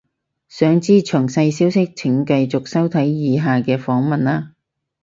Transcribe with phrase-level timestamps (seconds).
[0.49, 4.47] 想知詳細消息請繼續收睇以下嘅訪問喇